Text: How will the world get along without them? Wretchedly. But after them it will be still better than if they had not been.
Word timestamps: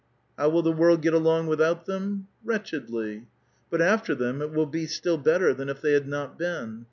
How 0.35 0.49
will 0.49 0.63
the 0.63 0.71
world 0.71 1.03
get 1.03 1.13
along 1.13 1.45
without 1.45 1.85
them? 1.85 2.25
Wretchedly. 2.43 3.27
But 3.69 3.83
after 3.83 4.15
them 4.15 4.41
it 4.41 4.51
will 4.51 4.65
be 4.65 4.87
still 4.87 5.19
better 5.19 5.53
than 5.53 5.69
if 5.69 5.79
they 5.79 5.93
had 5.93 6.07
not 6.07 6.39
been. 6.39 6.79